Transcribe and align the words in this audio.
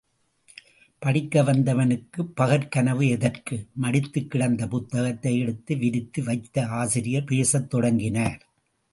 படிக்க 0.99 1.41
வந்தவனுக்கு 1.43 2.23
பகற் 2.41 2.69
கனவு 2.69 3.07
எதற்கு? 3.07 3.67
மடித்துக் 3.81 4.29
கிடந்த 4.29 4.67
புத்தகத்தை 4.67 5.39
எடுத்து 5.39 5.77
விரித்து 5.77 6.23
வைத்து 6.23 6.65
ஆசிரியர் 6.65 7.23
பேசத் 7.23 7.69
தொடங்கினார். 7.69 8.41